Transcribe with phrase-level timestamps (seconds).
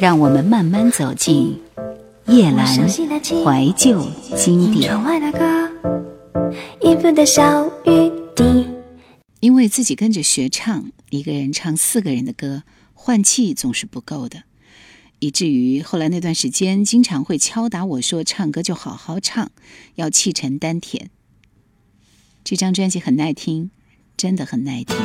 [0.00, 1.60] 让我们慢慢走进
[2.26, 4.92] 叶阑怀旧经典。
[9.40, 12.62] 因为自己跟着学唱，一个人唱四个人的歌，
[12.94, 14.44] 换气总是不够的，
[15.18, 19.50] 以至于后来那段时间，经常会敲打我说：“唱歌就好好唱，
[19.96, 21.10] 要气沉丹田。”
[22.44, 23.70] 这张专辑很耐听，
[24.16, 24.96] 真的很耐听。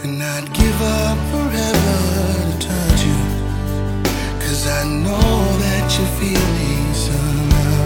[0.00, 1.96] And I'd give up forever
[2.50, 3.18] to touch you.
[4.38, 7.82] Cause I know that you feel me somehow.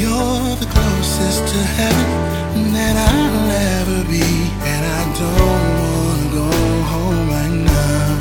[0.00, 3.50] You're the closest to heaven that I'll
[3.80, 4.28] ever be.
[4.70, 6.50] And I don't wanna go
[6.92, 8.18] home right now.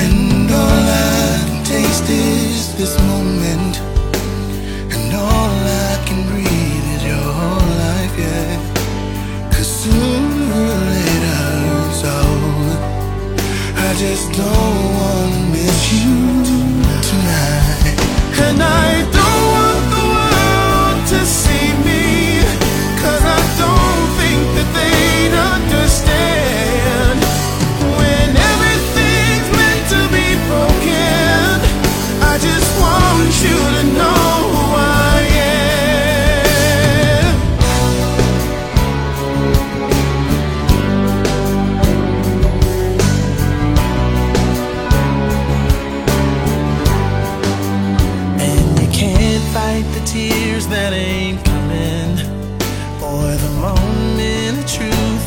[0.00, 3.91] And all I taste is this moment.
[14.02, 14.81] Just don't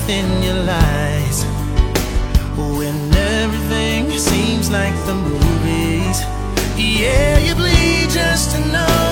[0.06, 1.44] truth in your lies.
[2.58, 6.22] When everything seems like the movies
[6.78, 9.05] Yeah, you bleed just to know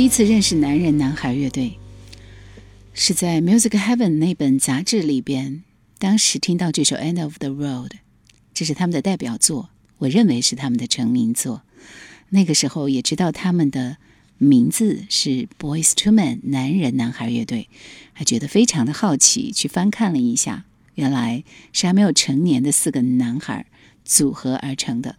[0.00, 1.78] 第一次认识男人男孩乐队，
[2.94, 5.62] 是在《Music Heaven》那本杂志里边。
[5.98, 7.88] 当时听到这首《End of the Road》，
[8.54, 9.68] 这是他们的代表作，
[9.98, 11.64] 我认为是他们的成名作。
[12.30, 13.98] 那个时候也知道他们的
[14.38, 17.68] 名字是 Boys to Men 男人男孩乐队，
[18.14, 20.64] 还觉得非常的好奇，去翻看了一下，
[20.94, 21.44] 原来
[21.74, 23.66] 是还没有成年的四个男孩
[24.06, 25.16] 组合而成的。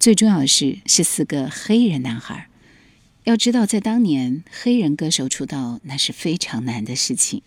[0.00, 2.48] 最重要的是，是四个黑人男孩。
[3.24, 7.40] 要知道，在当年，黑人歌手出道那是非常难的事情。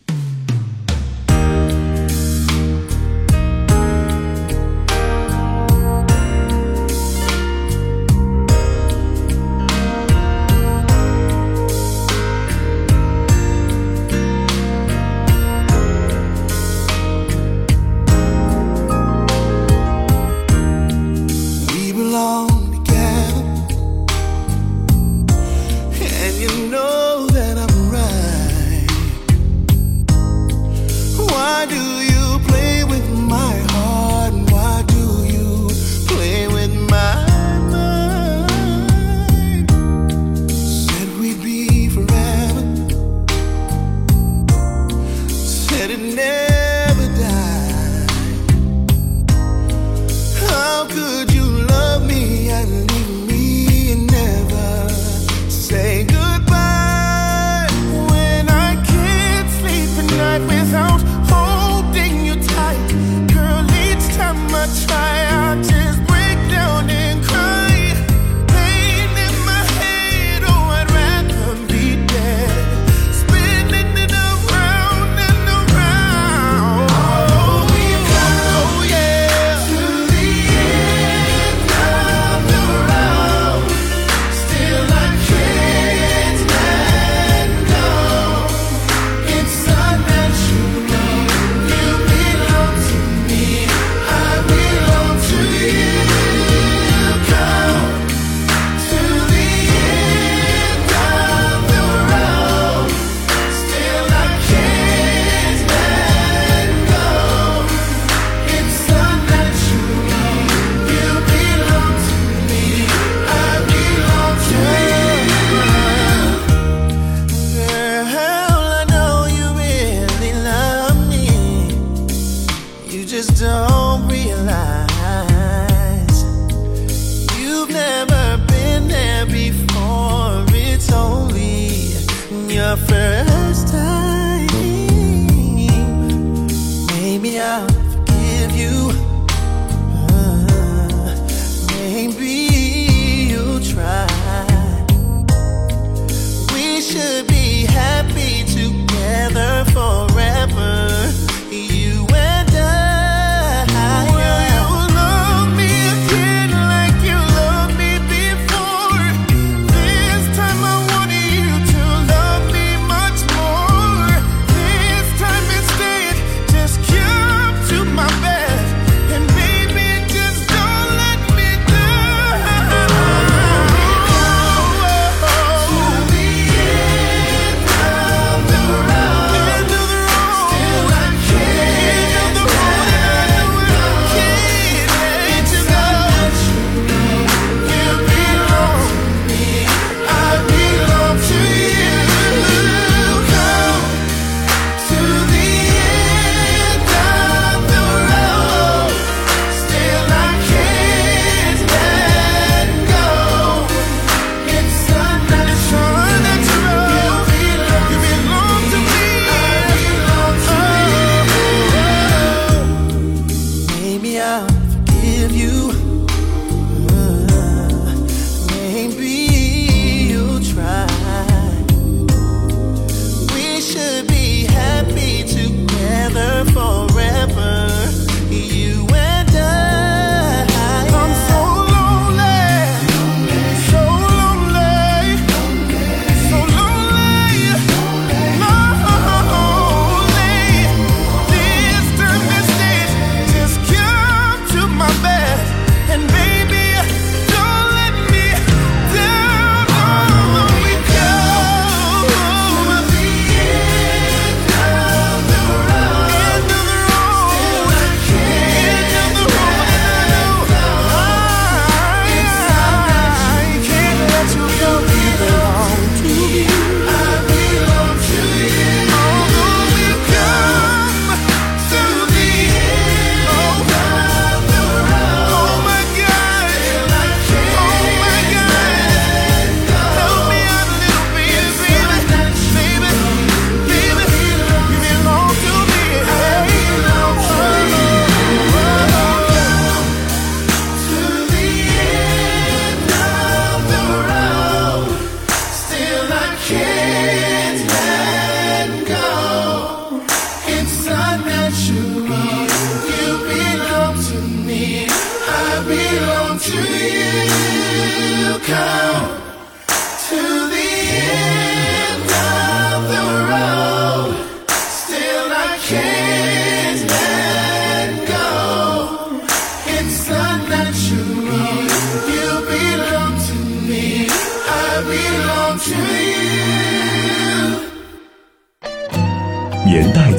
[132.56, 133.25] your fé.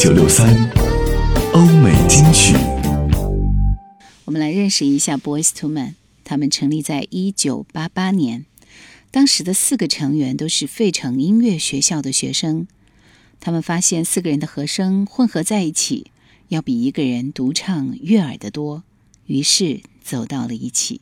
[0.06, 0.54] 九六三
[1.52, 2.54] 欧美金曲。
[4.24, 8.46] 我们来认识一下 boys to man 他们成立在一九八八年。
[9.10, 12.68] 当时的四个成员都是费城音乐学校的学生。
[13.40, 16.12] 他们发现四个人的和声混合在一起
[16.50, 18.84] 要比一个人独唱悦耳得多
[19.26, 21.00] 于是走到了一起。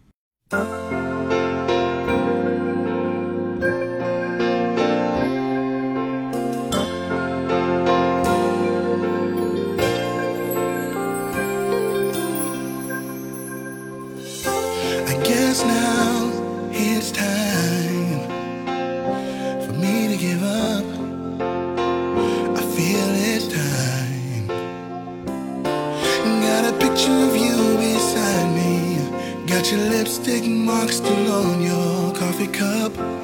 [29.65, 33.24] Got your lipstick mark still on your coffee cup.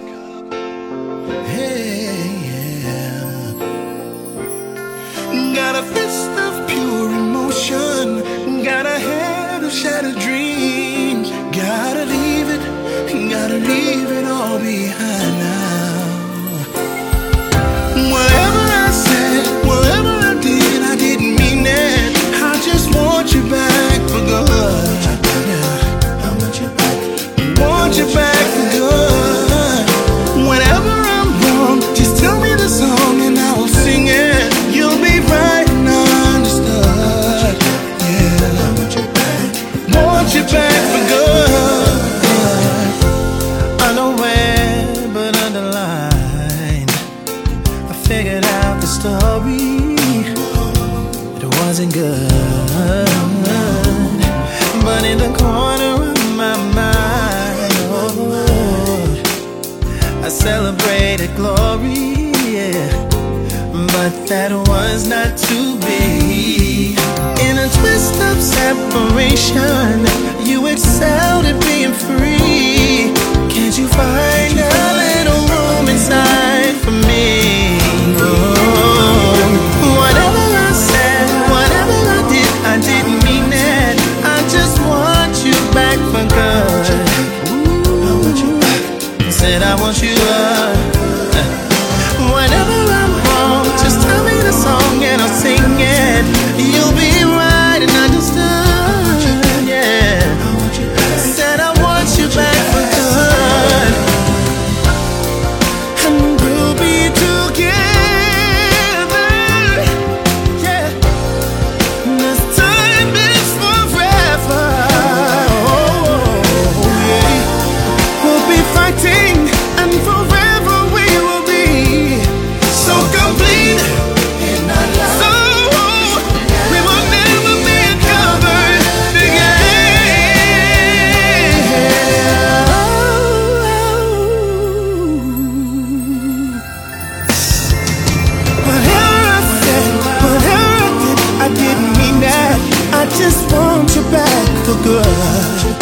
[143.20, 145.79] just want you back for good.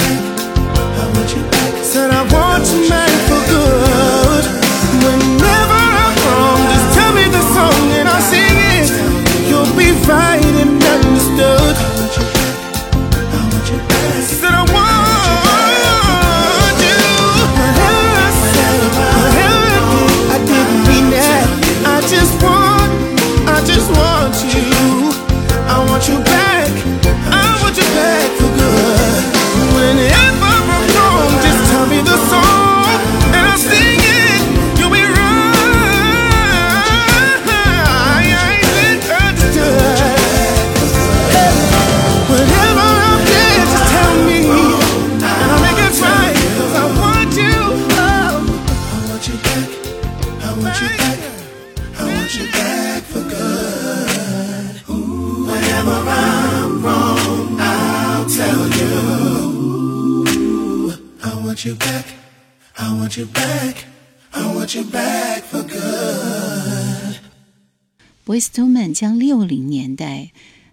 [68.28, 70.32] ，Boyz II Men 将六零年代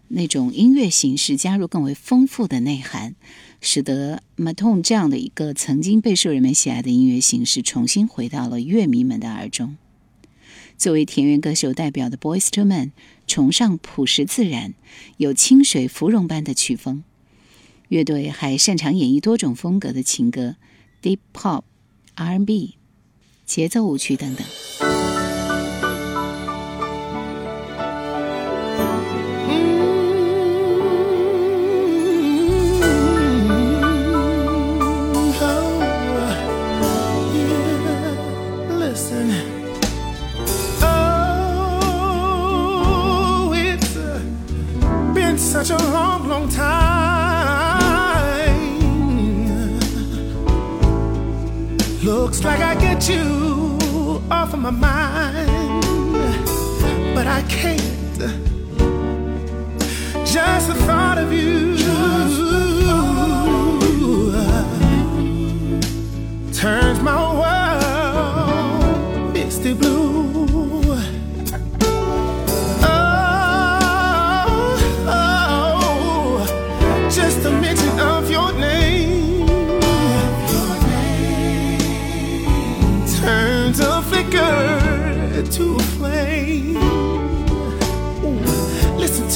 [0.10, 3.16] 那种音乐形式加入更为丰富的内涵，
[3.62, 9.78] 使得 m a t o n 这样的一个曾经备受人们喜爱的音乐形式重新回到了乐迷们的耳中。
[10.78, 12.92] 作为田园歌手代表的 Boyz II Men
[13.26, 14.74] 崇尚朴实自然，
[15.16, 17.06] 有清水芙蓉般的曲风。
[17.88, 20.58] 乐队还擅长演绎多种风格的情歌
[21.02, 21.62] ，deep pop、
[22.16, 22.76] R&B、
[23.46, 24.46] 节奏舞曲等等。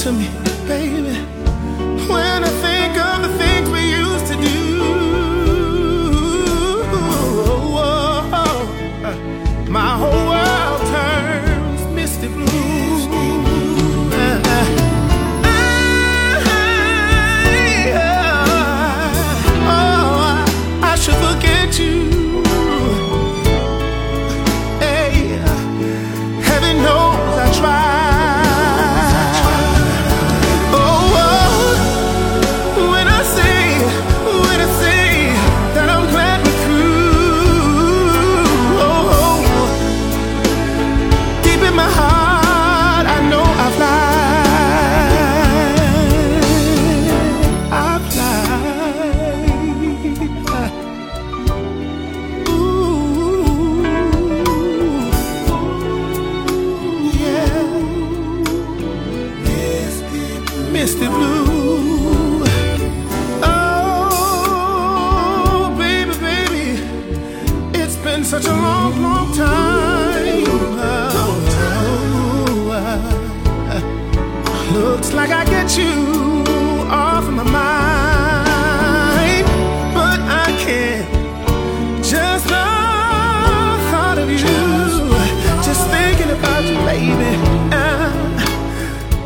[0.00, 0.30] To me,
[0.66, 1.09] baby.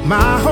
[0.05, 0.44] my